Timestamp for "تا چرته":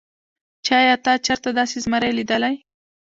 1.05-1.49